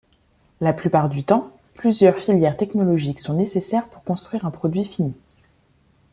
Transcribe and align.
La 0.61 0.73
plupart 0.73 1.09
du 1.11 1.23
temps, 1.23 1.51
plusieurs 1.75 2.17
filières 2.17 2.57
technologiques 2.57 3.19
sont 3.19 3.35
nécessaires 3.35 3.85
pour 3.87 4.03
construire 4.03 4.47
un 4.47 4.49
produit 4.49 4.83
fini. 4.83 5.13